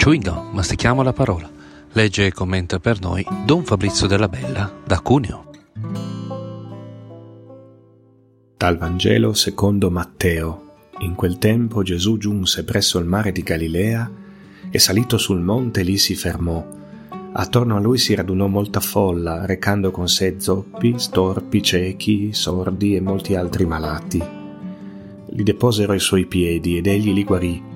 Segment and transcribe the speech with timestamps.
[0.00, 1.46] Chewing Gum, mastichiamo la parola.
[1.92, 5.50] Legge e commenta per noi Don Fabrizio della Bella da Cuneo.
[8.56, 10.68] Dal Vangelo secondo Matteo.
[11.00, 14.10] In quel tempo Gesù giunse presso il mare di Galilea
[14.70, 16.66] e salito sul monte lì si fermò.
[17.32, 23.02] Attorno a lui si radunò molta folla, recando con sé zoppi, storpi, ciechi, sordi e
[23.02, 24.24] molti altri malati.
[25.26, 27.68] Li deposero ai suoi piedi ed egli li guarì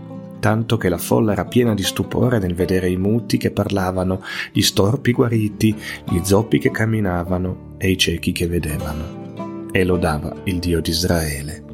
[0.45, 4.21] tanto che la folla era piena di stupore nel vedere i muti che parlavano,
[4.53, 5.75] gli storpi guariti,
[6.11, 9.69] gli zoppi che camminavano e i ciechi che vedevano.
[9.73, 11.65] E lodava il Dio di Israele.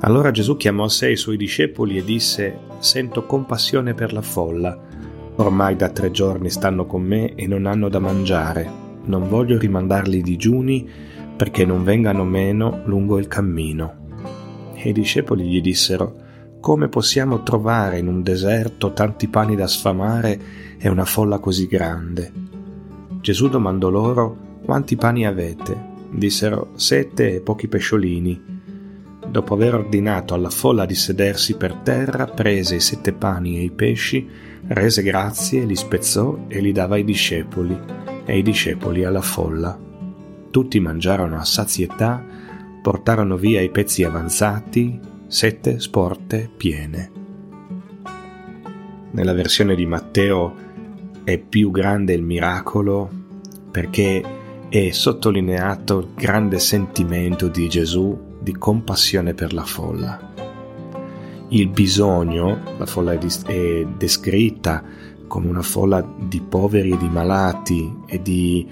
[0.00, 4.80] Allora Gesù chiamò a sé i suoi discepoli e disse, Sento compassione per la folla.
[5.36, 8.70] Ormai da tre giorni stanno con me e non hanno da mangiare.
[9.04, 10.88] Non voglio rimandarli digiuni
[11.36, 14.72] perché non vengano meno lungo il cammino.
[14.72, 16.22] E i discepoli gli dissero,
[16.64, 20.40] come possiamo trovare in un deserto tanti pani da sfamare
[20.78, 22.32] e una folla così grande?
[23.20, 25.78] Gesù domandò loro quanti pani avete?
[26.08, 28.42] Dissero sette e pochi pesciolini.
[29.26, 33.70] Dopo aver ordinato alla folla di sedersi per terra, prese i sette pani e i
[33.70, 34.26] pesci,
[34.68, 37.78] rese grazie, li spezzò e li dava ai discepoli,
[38.24, 39.78] e i discepoli alla folla.
[40.50, 42.24] Tutti mangiarono a sazietà,
[42.80, 47.10] portarono via i pezzi avanzati, sette sporte piene.
[49.10, 50.54] Nella versione di Matteo
[51.24, 53.10] è più grande il miracolo
[53.68, 54.22] perché
[54.68, 60.32] è sottolineato il grande sentimento di Gesù di compassione per la folla.
[61.48, 64.84] Il bisogno, la folla è, dis- è descritta
[65.26, 68.70] come una folla di poveri e di malati e di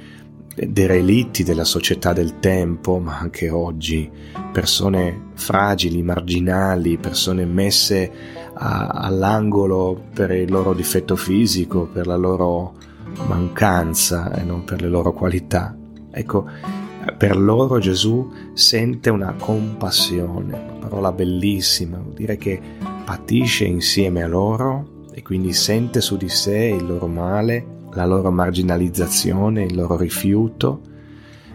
[0.54, 4.10] derelitti della società del tempo, ma anche oggi,
[4.52, 8.10] persone fragili, marginali, persone messe
[8.54, 12.74] a, all'angolo per il loro difetto fisico, per la loro
[13.26, 15.76] mancanza e non per le loro qualità.
[16.10, 16.46] Ecco,
[17.16, 22.60] per loro Gesù sente una compassione, una parola bellissima, vuol dire che
[23.04, 28.30] patisce insieme a loro e quindi sente su di sé il loro male la loro
[28.30, 30.80] marginalizzazione, il loro rifiuto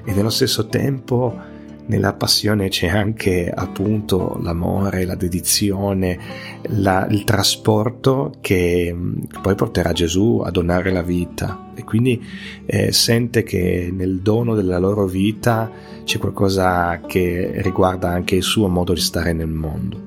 [0.03, 1.55] e nello stesso tempo
[1.87, 6.19] nella passione c'è anche appunto l'amore, la dedizione,
[6.63, 8.93] la, il trasporto che,
[9.29, 12.21] che, poi porterà Gesù a donare la vita e quindi
[12.65, 15.71] eh, sente che nel dono della loro vita
[16.03, 20.05] c'è qualcosa che riguarda anche il suo modo di stare nel mondo.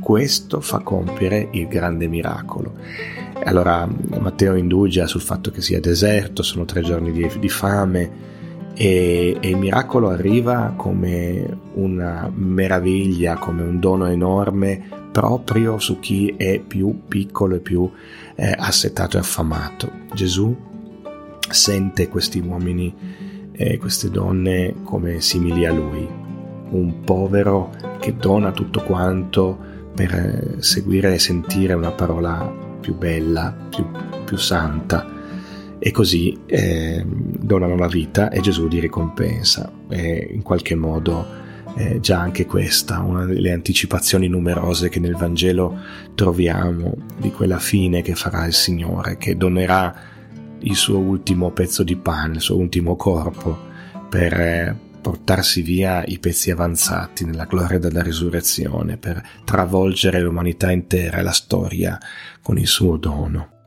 [0.00, 2.72] Questo fa compiere il grande miracolo
[3.44, 3.88] allora
[4.20, 8.36] Matteo indugia sul fatto che sia deserto, sono tre giorni di, di fame
[8.74, 16.34] e, e, il miracolo arriva come una meraviglia, come un dono enorme proprio su chi
[16.36, 17.90] è più piccolo e più
[18.36, 19.90] eh, assetato e affamato.
[20.14, 20.56] Gesù
[21.50, 22.94] sente questi uomini
[23.52, 26.06] e queste donne come simili a lui,
[26.70, 29.58] un povero che dona tutto quanto
[29.94, 33.86] per eh, seguire e sentire una parola più bella, più,
[34.24, 35.16] più santa.
[35.78, 39.70] E così eh, donano la vita e Gesù li ricompensa.
[39.88, 41.24] E in qualche modo
[41.76, 45.78] eh, già anche questa, una delle anticipazioni numerose che nel Vangelo
[46.14, 49.94] troviamo di quella fine che farà il Signore, che donerà
[50.60, 53.56] il suo ultimo pezzo di pane, il suo ultimo corpo,
[54.08, 54.76] per eh,
[55.08, 61.32] portarsi via i pezzi avanzati nella gloria della risurrezione, per travolgere l'umanità intera e la
[61.32, 61.98] storia
[62.42, 63.57] con il suo dono.